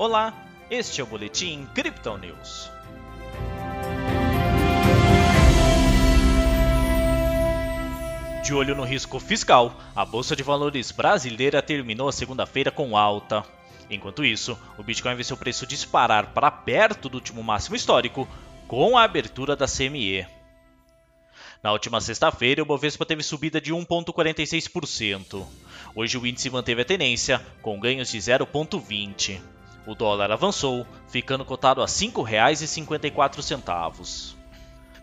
Olá, 0.00 0.32
este 0.70 1.02
é 1.02 1.04
o 1.04 1.06
Boletim 1.06 1.68
Crypto 1.74 2.16
News. 2.16 2.70
De 8.42 8.54
olho 8.54 8.74
no 8.74 8.82
risco 8.82 9.20
fiscal, 9.20 9.78
a 9.94 10.02
Bolsa 10.06 10.34
de 10.34 10.42
Valores 10.42 10.90
brasileira 10.90 11.60
terminou 11.60 12.08
a 12.08 12.12
segunda-feira 12.12 12.70
com 12.70 12.96
alta. 12.96 13.44
Enquanto 13.90 14.24
isso, 14.24 14.58
o 14.78 14.82
Bitcoin 14.82 15.16
viu 15.16 15.24
seu 15.24 15.36
preço 15.36 15.66
disparar 15.66 16.28
para 16.32 16.50
perto 16.50 17.10
do 17.10 17.16
último 17.16 17.42
máximo 17.42 17.76
histórico 17.76 18.26
com 18.66 18.96
a 18.96 19.04
abertura 19.04 19.54
da 19.54 19.66
CME. 19.66 20.26
Na 21.62 21.72
última 21.72 22.00
sexta-feira, 22.00 22.62
o 22.62 22.64
Bovespa 22.64 23.04
teve 23.04 23.22
subida 23.22 23.60
de 23.60 23.74
1,46%. 23.74 25.46
Hoje 25.94 26.16
o 26.16 26.26
índice 26.26 26.48
manteve 26.48 26.80
a 26.80 26.86
tendência, 26.86 27.46
com 27.60 27.78
ganhos 27.78 28.10
de 28.10 28.16
0,20%. 28.16 29.59
O 29.86 29.94
dólar 29.94 30.30
avançou, 30.30 30.86
ficando 31.08 31.42
cotado 31.44 31.80
a 31.80 31.86
R$ 31.86 31.90
5,54. 31.90 34.38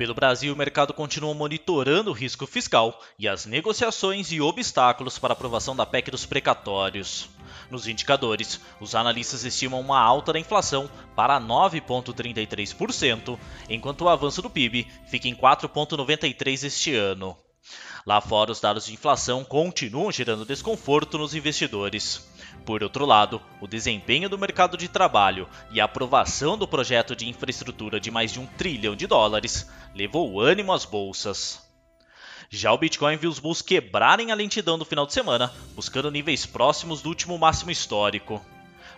Pelo 0.00 0.14
Brasil, 0.14 0.54
o 0.54 0.56
mercado 0.56 0.94
continua 0.94 1.34
monitorando 1.34 2.10
o 2.10 2.14
risco 2.14 2.46
fiscal 2.46 2.98
e 3.18 3.28
as 3.28 3.44
negociações 3.44 4.32
e 4.32 4.40
obstáculos 4.40 5.18
para 5.18 5.34
aprovação 5.34 5.76
da 5.76 5.84
PEC 5.84 6.10
dos 6.10 6.24
precatórios. 6.24 7.28
Nos 7.70 7.86
indicadores, 7.86 8.58
os 8.80 8.94
analistas 8.94 9.44
estimam 9.44 9.78
uma 9.78 10.00
alta 10.00 10.32
da 10.32 10.38
inflação 10.38 10.88
para 11.14 11.38
9,33%, 11.38 13.38
enquanto 13.68 14.00
o 14.00 14.08
avanço 14.08 14.40
do 14.40 14.48
PIB 14.48 14.86
fica 15.06 15.28
em 15.28 15.34
4,93% 15.34 16.64
este 16.64 16.94
ano. 16.94 17.36
Lá 18.06 18.20
fora, 18.20 18.50
os 18.50 18.60
dados 18.60 18.86
de 18.86 18.94
inflação 18.94 19.44
continuam 19.44 20.10
gerando 20.10 20.44
desconforto 20.44 21.18
nos 21.18 21.34
investidores. 21.34 22.28
Por 22.64 22.82
outro 22.82 23.04
lado, 23.04 23.40
o 23.60 23.66
desempenho 23.66 24.28
do 24.28 24.38
mercado 24.38 24.76
de 24.76 24.88
trabalho 24.88 25.48
e 25.70 25.80
a 25.80 25.84
aprovação 25.84 26.56
do 26.56 26.66
projeto 26.66 27.14
de 27.14 27.28
infraestrutura 27.28 28.00
de 28.00 28.10
mais 28.10 28.32
de 28.32 28.40
um 28.40 28.46
trilhão 28.46 28.96
de 28.96 29.06
dólares 29.06 29.68
levou 29.94 30.40
ânimo 30.40 30.72
às 30.72 30.84
bolsas. 30.84 31.68
Já 32.48 32.72
o 32.72 32.78
Bitcoin 32.78 33.16
viu 33.16 33.30
os 33.30 33.38
bulls 33.38 33.62
quebrarem 33.62 34.32
a 34.32 34.34
lentidão 34.34 34.78
do 34.78 34.84
final 34.84 35.06
de 35.06 35.12
semana, 35.12 35.52
buscando 35.74 36.10
níveis 36.10 36.44
próximos 36.44 37.00
do 37.00 37.08
último 37.08 37.38
máximo 37.38 37.70
histórico. 37.70 38.44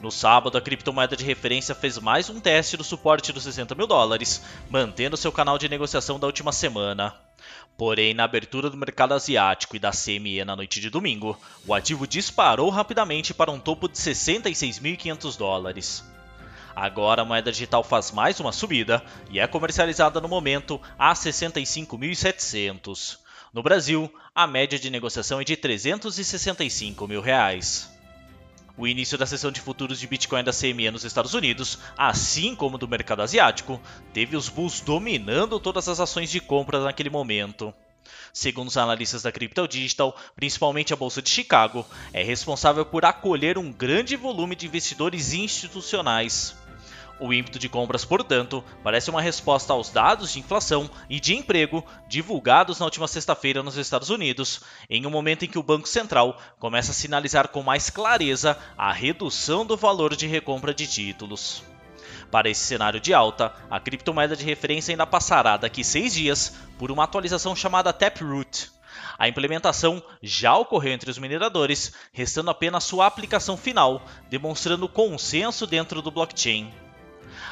No 0.00 0.10
sábado, 0.10 0.58
a 0.58 0.60
criptomoeda 0.60 1.16
de 1.16 1.24
referência 1.24 1.74
fez 1.74 1.98
mais 1.98 2.28
um 2.28 2.40
teste 2.40 2.76
do 2.76 2.84
suporte 2.84 3.32
dos 3.32 3.44
60 3.44 3.74
mil 3.74 3.86
dólares, 3.86 4.42
mantendo 4.68 5.16
seu 5.16 5.32
canal 5.32 5.56
de 5.56 5.68
negociação 5.68 6.20
da 6.20 6.26
última 6.26 6.52
semana. 6.52 7.27
Porém, 7.76 8.12
na 8.12 8.24
abertura 8.24 8.68
do 8.68 8.76
mercado 8.76 9.14
asiático 9.14 9.76
e 9.76 9.78
da 9.78 9.92
CME 9.92 10.44
na 10.44 10.56
noite 10.56 10.80
de 10.80 10.90
domingo, 10.90 11.38
o 11.66 11.72
ativo 11.72 12.06
disparou 12.06 12.68
rapidamente 12.70 13.32
para 13.32 13.52
um 13.52 13.60
topo 13.60 13.88
de 13.88 13.96
66.500 13.96 15.36
dólares. 15.36 16.04
Agora 16.74 17.22
a 17.22 17.24
moeda 17.24 17.50
digital 17.50 17.82
faz 17.82 18.12
mais 18.12 18.38
uma 18.40 18.52
subida 18.52 19.02
e 19.30 19.40
é 19.40 19.46
comercializada 19.46 20.20
no 20.20 20.28
momento 20.28 20.80
a 20.98 21.12
65.700. 21.12 23.18
No 23.52 23.62
Brasil, 23.62 24.12
a 24.34 24.46
média 24.46 24.78
de 24.78 24.90
negociação 24.90 25.40
é 25.40 25.44
de 25.44 25.56
365 25.56 27.08
mil 27.08 27.20
reais. 27.20 27.97
O 28.78 28.86
início 28.86 29.18
da 29.18 29.26
sessão 29.26 29.50
de 29.50 29.60
futuros 29.60 29.98
de 29.98 30.06
Bitcoin 30.06 30.44
da 30.44 30.52
CME 30.52 30.92
nos 30.92 31.04
Estados 31.04 31.34
Unidos, 31.34 31.80
assim 31.96 32.54
como 32.54 32.78
do 32.78 32.86
mercado 32.86 33.22
asiático, 33.22 33.80
teve 34.12 34.36
os 34.36 34.48
bulls 34.48 34.80
dominando 34.80 35.58
todas 35.58 35.88
as 35.88 35.98
ações 35.98 36.30
de 36.30 36.40
compra 36.40 36.78
naquele 36.84 37.10
momento. 37.10 37.74
Segundo 38.32 38.68
os 38.68 38.76
analistas 38.76 39.22
da 39.22 39.32
Crypto 39.32 39.66
Digital, 39.66 40.16
principalmente 40.36 40.92
a 40.92 40.96
Bolsa 40.96 41.20
de 41.20 41.28
Chicago, 41.28 41.84
é 42.12 42.22
responsável 42.22 42.86
por 42.86 43.04
acolher 43.04 43.58
um 43.58 43.72
grande 43.72 44.14
volume 44.14 44.54
de 44.54 44.66
investidores 44.66 45.32
institucionais. 45.32 46.56
O 47.20 47.32
ímpeto 47.32 47.58
de 47.58 47.68
compras, 47.68 48.04
portanto, 48.04 48.62
parece 48.82 49.10
uma 49.10 49.20
resposta 49.20 49.72
aos 49.72 49.90
dados 49.90 50.32
de 50.32 50.38
inflação 50.38 50.88
e 51.10 51.18
de 51.18 51.34
emprego 51.34 51.84
divulgados 52.06 52.78
na 52.78 52.84
última 52.84 53.08
sexta-feira 53.08 53.60
nos 53.60 53.76
Estados 53.76 54.08
Unidos, 54.08 54.60
em 54.88 55.04
um 55.04 55.10
momento 55.10 55.44
em 55.44 55.48
que 55.48 55.58
o 55.58 55.62
Banco 55.62 55.88
Central 55.88 56.40
começa 56.60 56.92
a 56.92 56.94
sinalizar 56.94 57.48
com 57.48 57.60
mais 57.60 57.90
clareza 57.90 58.56
a 58.76 58.92
redução 58.92 59.66
do 59.66 59.76
valor 59.76 60.14
de 60.14 60.28
recompra 60.28 60.72
de 60.72 60.86
títulos. 60.86 61.64
Para 62.30 62.48
esse 62.48 62.60
cenário 62.60 63.00
de 63.00 63.12
alta, 63.12 63.52
a 63.68 63.80
criptomoeda 63.80 64.36
de 64.36 64.44
referência 64.44 64.92
ainda 64.92 65.06
passará 65.06 65.56
daqui 65.56 65.82
seis 65.82 66.14
dias 66.14 66.54
por 66.78 66.92
uma 66.92 67.04
atualização 67.04 67.56
chamada 67.56 67.92
Taproot. 67.92 68.70
A 69.18 69.26
implementação 69.26 70.00
já 70.22 70.56
ocorreu 70.56 70.92
entre 70.92 71.10
os 71.10 71.18
mineradores, 71.18 71.92
restando 72.12 72.50
apenas 72.50 72.84
sua 72.84 73.06
aplicação 73.06 73.56
final, 73.56 74.02
demonstrando 74.30 74.88
consenso 74.88 75.66
dentro 75.66 76.00
do 76.00 76.12
blockchain. 76.12 76.72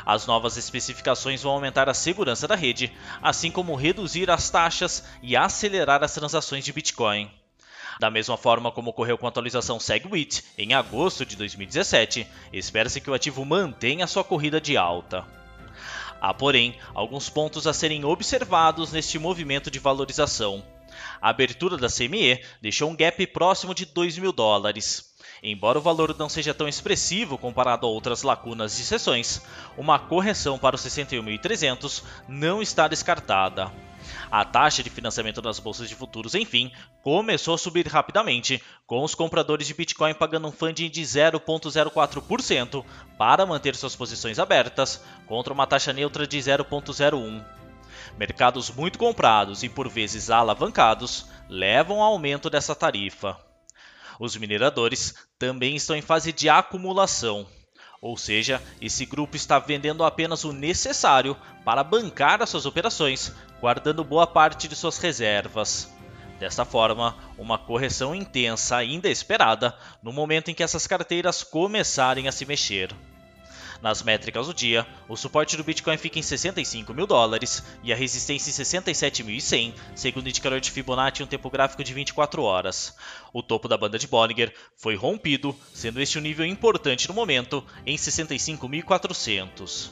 As 0.05 0.27
novas 0.27 0.57
especificações 0.57 1.43
vão 1.43 1.53
aumentar 1.53 1.89
a 1.89 1.95
segurança 1.95 2.47
da 2.47 2.55
rede, 2.55 2.93
assim 3.23 3.51
como 3.51 3.75
reduzir 3.75 4.31
as 4.31 4.51
taxas 4.51 5.05
e 5.23 5.37
acelerar 5.37 6.03
as 6.03 6.15
transações 6.15 6.65
de 6.65 6.73
Bitcoin. 6.73 7.31
Da 7.99 8.11
mesma 8.11 8.37
forma 8.37 8.71
como 8.71 8.91
ocorreu 8.91 9.17
com 9.17 9.27
a 9.27 9.29
atualização 9.31 9.81
SegWit 9.81 10.45
em 10.59 10.75
agosto 10.75 11.25
de 11.25 11.35
2017, 11.37 12.27
espera-se 12.53 13.01
que 13.01 13.11
o 13.11 13.15
ativo 13.15 13.45
mantenha 13.45 14.07
sua 14.07 14.23
corrida 14.23 14.61
de 14.61 14.77
alta. 14.77 15.25
Há, 16.21 16.35
porém, 16.35 16.79
alguns 16.95 17.29
pontos 17.29 17.67
a 17.67 17.73
serem 17.73 18.05
observados 18.05 18.93
neste 18.93 19.19
movimento 19.19 19.71
de 19.71 19.79
valorização. 19.79 20.63
A 21.21 21.31
abertura 21.31 21.77
da 21.77 21.89
CME 21.89 22.43
deixou 22.61 22.91
um 22.91 22.97
gap 22.97 23.27
próximo 23.29 23.75
de 23.75 23.87
2 23.87 24.19
mil 24.19 24.33
dólares. 24.33 25.15
Embora 25.43 25.79
o 25.79 25.83
valor 25.83 26.17
não 26.19 26.29
seja 26.29 26.55
tão 26.55 26.69
expressivo 26.69 27.39
comparado 27.39 27.87
a 27.87 27.91
outras 27.91 28.23
lacunas 28.23 28.77
de 28.77 28.85
sessões, 28.85 29.43
uma 29.77 29.99
correção 29.99 30.59
para 30.59 30.77
os 30.77 30.83
61.300 30.83 32.03
não 32.29 32.63
está 32.63 32.89
descartada. 32.89 33.71
A 34.31 34.45
taxa 34.45 34.83
de 34.83 34.91
financiamento 34.91 35.43
das 35.43 35.59
bolsas 35.59 35.89
de 35.89 35.95
futuros, 35.95 36.35
enfim, 36.35 36.71
começou 37.03 37.55
a 37.55 37.59
subir 37.59 37.87
rapidamente, 37.87 38.63
com 38.87 39.03
os 39.03 39.15
compradores 39.15 39.67
de 39.67 39.75
Bitcoin 39.75 40.15
pagando 40.15 40.49
um 40.49 40.53
funding 40.53 40.89
de 40.89 41.03
0,04% 41.03 42.85
para 43.19 43.47
manter 43.47 43.75
suas 43.75 43.97
posições 43.97 44.39
abertas, 44.39 45.03
contra 45.27 45.53
uma 45.53 45.67
taxa 45.67 45.93
neutra 45.93 46.27
de 46.27 46.39
0,01%. 46.39 47.45
Mercados 48.17 48.71
muito 48.71 48.99
comprados 48.99 49.63
e 49.63 49.69
por 49.69 49.89
vezes 49.89 50.31
alavancados 50.31 51.27
levam 51.49 52.01
ao 52.01 52.13
aumento 52.13 52.49
dessa 52.49 52.75
tarifa. 52.75 53.46
Os 54.19 54.37
mineradores 54.37 55.15
também 55.39 55.77
estão 55.77 55.95
em 55.95 56.03
fase 56.03 56.33
de 56.33 56.49
acumulação, 56.49 57.47
ou 58.01 58.17
seja, 58.17 58.63
esse 58.81 59.05
grupo 59.05 59.37
está 59.37 59.59
vendendo 59.59 60.05
apenas 60.05 60.45
o 60.45 60.53
necessário 60.53 61.37
para 61.65 61.83
bancar 61.83 62.43
as 62.43 62.51
suas 62.51 62.67
operações, 62.67 63.33
guardando 63.61 64.05
boa 64.05 64.27
parte 64.27 64.69
de 64.69 64.77
suas 64.77 64.99
reservas. 64.99 65.93
Desta 66.39 66.65
forma, 66.65 67.17
uma 67.39 67.59
correção 67.59 68.15
intensa 68.15 68.77
ainda 68.77 69.09
é 69.09 69.11
esperada 69.11 69.77
no 70.03 70.13
momento 70.13 70.51
em 70.51 70.55
que 70.55 70.63
essas 70.63 70.87
carteiras 70.87 71.43
começarem 71.43 72.29
a 72.29 72.33
se 72.33 72.45
mexer. 72.45 72.95
Nas 73.83 74.03
métricas 74.03 74.47
do 74.47 74.55
dia, 74.55 74.87
o 75.09 75.17
suporte 75.17 75.57
do 75.57 75.65
Bitcoin 75.65 75.97
fica 75.97 76.19
em 76.19 76.23
65 76.23 76.95
mil 76.95 77.07
dólares 77.07 77.63
e 77.83 77.93
a 77.93 77.97
resistência 77.97 78.51
em 78.51 78.53
67.100, 78.53 79.75
segundo 79.95 80.27
o 80.27 80.29
indicador 80.29 80.61
de 80.61 80.71
Fibonacci 80.71 81.23
em 81.23 81.25
um 81.25 81.29
tempo 81.29 81.51
gráfico 81.51 81.85
de 81.85 81.93
24 81.93 82.43
horas. 82.43 82.97
O 83.33 83.43
topo 83.43 83.69
da 83.69 83.77
banda 83.77 83.99
de 83.99 84.07
Bollinger 84.07 84.55
foi 84.77 84.97
rompido, 84.97 85.55
sendo 85.75 86.01
este 86.01 86.19
um 86.19 86.23
nível 86.23 86.47
importante 86.47 87.09
no 87.09 87.15
momento, 87.15 87.65
em 87.85 87.97
65.400. 87.97 89.91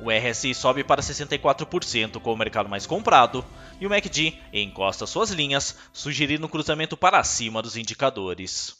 O 0.00 0.10
RSI 0.10 0.54
sobe 0.54 0.82
para 0.82 1.02
64% 1.02 2.20
com 2.20 2.32
o 2.32 2.36
mercado 2.36 2.70
mais 2.70 2.86
comprado, 2.86 3.44
e 3.78 3.86
o 3.86 3.90
MACD 3.90 4.38
encosta 4.52 5.06
suas 5.06 5.30
linhas, 5.30 5.76
sugerindo 5.92 6.46
um 6.46 6.48
cruzamento 6.48 6.96
para 6.96 7.22
cima 7.22 7.60
dos 7.60 7.76
indicadores. 7.76 8.79